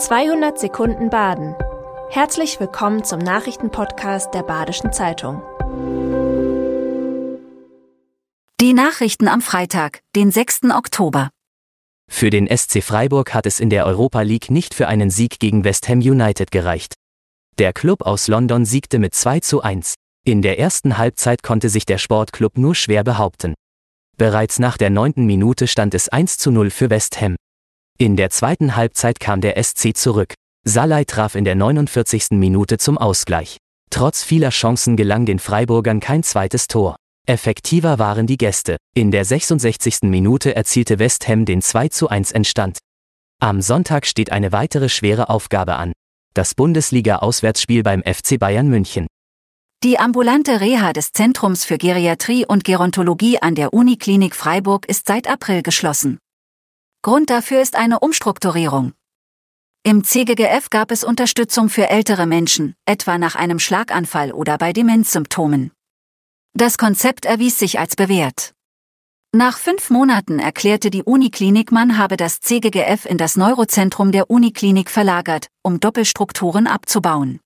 200 0.00 0.58
Sekunden 0.58 1.10
Baden. 1.10 1.54
Herzlich 2.08 2.58
willkommen 2.58 3.04
zum 3.04 3.18
Nachrichtenpodcast 3.18 4.32
der 4.32 4.42
Badischen 4.42 4.94
Zeitung. 4.94 5.42
Die 8.62 8.72
Nachrichten 8.72 9.28
am 9.28 9.42
Freitag, 9.42 10.00
den 10.16 10.30
6. 10.30 10.70
Oktober. 10.74 11.28
Für 12.10 12.30
den 12.30 12.48
SC 12.48 12.82
Freiburg 12.82 13.34
hat 13.34 13.44
es 13.44 13.60
in 13.60 13.68
der 13.68 13.84
Europa 13.84 14.22
League 14.22 14.50
nicht 14.50 14.72
für 14.72 14.88
einen 14.88 15.10
Sieg 15.10 15.38
gegen 15.38 15.64
West 15.64 15.86
Ham 15.90 15.98
United 15.98 16.50
gereicht. 16.50 16.94
Der 17.58 17.74
Club 17.74 18.00
aus 18.00 18.26
London 18.26 18.64
siegte 18.64 18.98
mit 18.98 19.14
2 19.14 19.40
zu 19.40 19.60
1. 19.60 19.96
In 20.24 20.40
der 20.40 20.58
ersten 20.58 20.96
Halbzeit 20.96 21.42
konnte 21.42 21.68
sich 21.68 21.84
der 21.84 21.98
Sportclub 21.98 22.56
nur 22.56 22.74
schwer 22.74 23.04
behaupten. 23.04 23.52
Bereits 24.16 24.60
nach 24.60 24.78
der 24.78 24.88
neunten 24.88 25.26
Minute 25.26 25.66
stand 25.66 25.92
es 25.92 26.08
1 26.08 26.38
zu 26.38 26.50
0 26.50 26.70
für 26.70 26.88
West 26.88 27.20
Ham. 27.20 27.36
In 28.00 28.16
der 28.16 28.30
zweiten 28.30 28.76
Halbzeit 28.76 29.20
kam 29.20 29.42
der 29.42 29.62
SC 29.62 29.94
zurück. 29.94 30.32
Salai 30.64 31.04
traf 31.04 31.34
in 31.34 31.44
der 31.44 31.54
49. 31.54 32.28
Minute 32.30 32.78
zum 32.78 32.96
Ausgleich. 32.96 33.58
Trotz 33.90 34.24
vieler 34.24 34.48
Chancen 34.48 34.96
gelang 34.96 35.26
den 35.26 35.38
Freiburgern 35.38 36.00
kein 36.00 36.22
zweites 36.22 36.66
Tor. 36.66 36.96
Effektiver 37.26 37.98
waren 37.98 38.26
die 38.26 38.38
Gäste. 38.38 38.78
In 38.94 39.10
der 39.10 39.26
66. 39.26 40.04
Minute 40.04 40.56
erzielte 40.56 40.98
West 40.98 41.28
Ham 41.28 41.44
den 41.44 41.60
2 41.60 41.88
zu 41.90 42.08
1 42.08 42.32
Entstand. 42.32 42.78
Am 43.38 43.60
Sonntag 43.60 44.06
steht 44.06 44.32
eine 44.32 44.50
weitere 44.50 44.88
schwere 44.88 45.28
Aufgabe 45.28 45.76
an. 45.76 45.92
Das 46.32 46.54
Bundesliga-Auswärtsspiel 46.54 47.82
beim 47.82 48.02
FC 48.02 48.38
Bayern 48.38 48.68
München. 48.68 49.08
Die 49.84 49.98
ambulante 49.98 50.62
Reha 50.62 50.94
des 50.94 51.12
Zentrums 51.12 51.66
für 51.66 51.76
Geriatrie 51.76 52.46
und 52.46 52.64
Gerontologie 52.64 53.42
an 53.42 53.54
der 53.54 53.74
Uniklinik 53.74 54.34
Freiburg 54.34 54.86
ist 54.88 55.06
seit 55.06 55.28
April 55.28 55.62
geschlossen. 55.62 56.18
Grund 57.02 57.30
dafür 57.30 57.62
ist 57.62 57.76
eine 57.76 58.00
Umstrukturierung. 58.00 58.92
Im 59.82 60.04
CGGF 60.04 60.68
gab 60.68 60.90
es 60.90 61.02
Unterstützung 61.02 61.70
für 61.70 61.88
ältere 61.88 62.26
Menschen, 62.26 62.74
etwa 62.84 63.16
nach 63.16 63.36
einem 63.36 63.58
Schlaganfall 63.58 64.32
oder 64.32 64.58
bei 64.58 64.74
Demenzsymptomen. 64.74 65.72
Das 66.52 66.76
Konzept 66.76 67.24
erwies 67.24 67.58
sich 67.58 67.78
als 67.78 67.96
bewährt. 67.96 68.52
Nach 69.32 69.56
fünf 69.56 69.88
Monaten 69.88 70.40
erklärte 70.40 70.90
die 70.90 71.02
Uniklinik, 71.02 71.72
man 71.72 71.96
habe 71.96 72.18
das 72.18 72.40
CGGF 72.40 73.06
in 73.06 73.16
das 73.16 73.36
Neurozentrum 73.36 74.12
der 74.12 74.28
Uniklinik 74.28 74.90
verlagert, 74.90 75.46
um 75.62 75.80
Doppelstrukturen 75.80 76.66
abzubauen. 76.66 77.40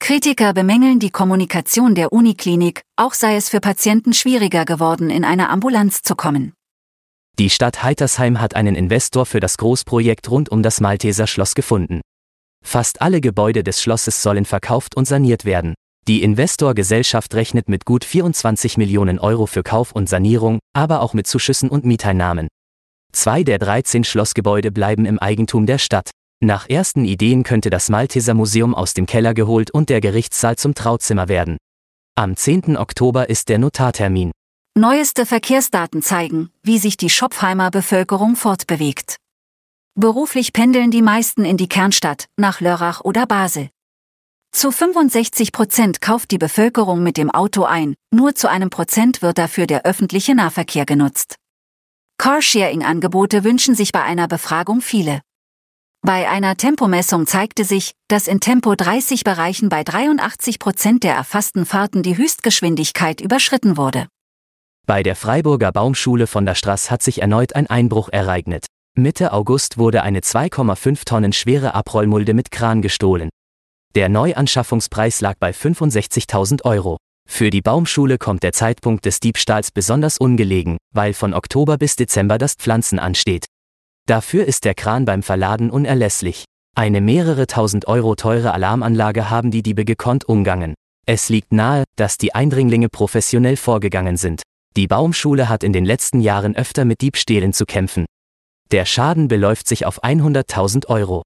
Kritiker 0.00 0.52
bemängeln 0.52 0.98
die 0.98 1.10
Kommunikation 1.10 1.94
der 1.94 2.12
Uniklinik, 2.12 2.82
auch 2.96 3.14
sei 3.14 3.36
es 3.36 3.48
für 3.48 3.60
Patienten 3.60 4.12
schwieriger 4.12 4.66
geworden, 4.66 5.08
in 5.08 5.24
eine 5.24 5.48
Ambulanz 5.48 6.02
zu 6.02 6.14
kommen. 6.14 6.55
Die 7.38 7.50
Stadt 7.50 7.82
Heitersheim 7.82 8.40
hat 8.40 8.56
einen 8.56 8.74
Investor 8.74 9.26
für 9.26 9.40
das 9.40 9.58
Großprojekt 9.58 10.30
rund 10.30 10.48
um 10.48 10.62
das 10.62 10.80
Malteser 10.80 11.26
Schloss 11.26 11.54
gefunden. 11.54 12.00
Fast 12.64 13.02
alle 13.02 13.20
Gebäude 13.20 13.62
des 13.62 13.82
Schlosses 13.82 14.22
sollen 14.22 14.46
verkauft 14.46 14.96
und 14.96 15.06
saniert 15.06 15.44
werden. 15.44 15.74
Die 16.08 16.22
Investorgesellschaft 16.22 17.34
rechnet 17.34 17.68
mit 17.68 17.84
gut 17.84 18.04
24 18.04 18.78
Millionen 18.78 19.18
Euro 19.18 19.44
für 19.44 19.62
Kauf 19.62 19.92
und 19.92 20.08
Sanierung, 20.08 20.60
aber 20.72 21.02
auch 21.02 21.12
mit 21.12 21.26
Zuschüssen 21.26 21.68
und 21.68 21.84
Mieteinnahmen. 21.84 22.48
Zwei 23.12 23.42
der 23.42 23.58
13 23.58 24.04
Schlossgebäude 24.04 24.72
bleiben 24.72 25.04
im 25.04 25.18
Eigentum 25.18 25.66
der 25.66 25.78
Stadt. 25.78 26.10
Nach 26.42 26.70
ersten 26.70 27.04
Ideen 27.04 27.42
könnte 27.42 27.68
das 27.68 27.90
Malteser 27.90 28.32
Museum 28.32 28.74
aus 28.74 28.94
dem 28.94 29.04
Keller 29.04 29.34
geholt 29.34 29.70
und 29.70 29.90
der 29.90 30.00
Gerichtssaal 30.00 30.56
zum 30.56 30.74
Trauzimmer 30.74 31.28
werden. 31.28 31.58
Am 32.14 32.34
10. 32.34 32.78
Oktober 32.78 33.28
ist 33.28 33.50
der 33.50 33.58
Notartermin. 33.58 34.32
Neueste 34.78 35.24
Verkehrsdaten 35.24 36.02
zeigen, 36.02 36.50
wie 36.62 36.76
sich 36.76 36.98
die 36.98 37.08
Schopfheimer 37.08 37.70
Bevölkerung 37.70 38.36
fortbewegt. 38.36 39.16
Beruflich 39.94 40.52
pendeln 40.52 40.90
die 40.90 41.00
meisten 41.00 41.46
in 41.46 41.56
die 41.56 41.66
Kernstadt, 41.66 42.26
nach 42.36 42.60
Lörrach 42.60 43.00
oder 43.00 43.24
Basel. 43.24 43.70
Zu 44.52 44.70
65 44.70 45.52
Prozent 45.52 46.02
kauft 46.02 46.30
die 46.30 46.36
Bevölkerung 46.36 47.02
mit 47.02 47.16
dem 47.16 47.30
Auto 47.30 47.64
ein, 47.64 47.94
nur 48.10 48.34
zu 48.34 48.50
einem 48.50 48.68
Prozent 48.68 49.22
wird 49.22 49.38
dafür 49.38 49.66
der 49.66 49.86
öffentliche 49.86 50.34
Nahverkehr 50.34 50.84
genutzt. 50.84 51.36
Carsharing-Angebote 52.18 53.44
wünschen 53.44 53.74
sich 53.74 53.92
bei 53.92 54.02
einer 54.02 54.28
Befragung 54.28 54.82
viele. 54.82 55.22
Bei 56.02 56.28
einer 56.28 56.54
Tempomessung 56.58 57.26
zeigte 57.26 57.64
sich, 57.64 57.92
dass 58.08 58.28
in 58.28 58.40
Tempo 58.40 58.74
30 58.74 59.24
Bereichen 59.24 59.70
bei 59.70 59.84
83 59.84 60.58
Prozent 60.58 61.02
der 61.02 61.14
erfassten 61.14 61.64
Fahrten 61.64 62.02
die 62.02 62.18
Höchstgeschwindigkeit 62.18 63.22
überschritten 63.22 63.78
wurde. 63.78 64.08
Bei 64.88 65.02
der 65.02 65.16
Freiburger 65.16 65.72
Baumschule 65.72 66.28
von 66.28 66.46
der 66.46 66.54
Straße 66.54 66.92
hat 66.92 67.02
sich 67.02 67.20
erneut 67.20 67.56
ein 67.56 67.66
Einbruch 67.66 68.08
ereignet. 68.08 68.66
Mitte 68.96 69.32
August 69.32 69.78
wurde 69.78 70.04
eine 70.04 70.20
2,5 70.20 71.04
Tonnen 71.04 71.32
schwere 71.32 71.74
Abrollmulde 71.74 72.34
mit 72.34 72.52
Kran 72.52 72.82
gestohlen. 72.82 73.28
Der 73.96 74.08
Neuanschaffungspreis 74.08 75.20
lag 75.22 75.38
bei 75.40 75.50
65.000 75.50 76.64
Euro. 76.64 76.98
Für 77.28 77.50
die 77.50 77.62
Baumschule 77.62 78.16
kommt 78.16 78.44
der 78.44 78.52
Zeitpunkt 78.52 79.06
des 79.06 79.18
Diebstahls 79.18 79.72
besonders 79.72 80.18
ungelegen, 80.18 80.76
weil 80.94 81.14
von 81.14 81.34
Oktober 81.34 81.78
bis 81.78 81.96
Dezember 81.96 82.38
das 82.38 82.54
Pflanzen 82.54 83.00
ansteht. 83.00 83.46
Dafür 84.06 84.44
ist 84.44 84.64
der 84.64 84.74
Kran 84.74 85.04
beim 85.04 85.24
Verladen 85.24 85.68
unerlässlich. 85.68 86.44
Eine 86.76 87.00
mehrere 87.00 87.48
tausend 87.48 87.88
Euro 87.88 88.14
teure 88.14 88.54
Alarmanlage 88.54 89.30
haben 89.30 89.50
die 89.50 89.64
Diebe 89.64 89.84
gekonnt 89.84 90.28
umgangen. 90.28 90.74
Es 91.06 91.28
liegt 91.28 91.52
nahe, 91.52 91.82
dass 91.96 92.18
die 92.18 92.36
Eindringlinge 92.36 92.88
professionell 92.88 93.56
vorgegangen 93.56 94.16
sind. 94.16 94.42
Die 94.76 94.86
Baumschule 94.86 95.48
hat 95.48 95.64
in 95.64 95.72
den 95.72 95.86
letzten 95.86 96.20
Jahren 96.20 96.54
öfter 96.54 96.84
mit 96.84 97.00
Diebstählen 97.00 97.54
zu 97.54 97.64
kämpfen. 97.64 98.04
Der 98.72 98.84
Schaden 98.84 99.26
beläuft 99.26 99.68
sich 99.68 99.86
auf 99.86 100.04
100.000 100.04 100.88
Euro. 100.88 101.22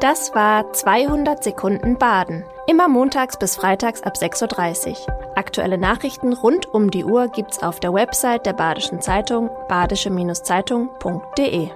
Das 0.00 0.32
war 0.34 0.72
200 0.72 1.42
Sekunden 1.42 1.98
Baden. 1.98 2.44
Immer 2.68 2.86
montags 2.86 3.36
bis 3.36 3.56
freitags 3.56 4.02
ab 4.02 4.14
6.30 4.14 4.90
Uhr. 4.90 4.96
Aktuelle 5.34 5.78
Nachrichten 5.78 6.34
rund 6.34 6.66
um 6.66 6.92
die 6.92 7.04
Uhr 7.04 7.26
gibt's 7.28 7.60
auf 7.62 7.80
der 7.80 7.92
Website 7.92 8.46
der 8.46 8.52
Badischen 8.52 9.00
Zeitung 9.00 9.50
badische-zeitung.de. 9.68 11.70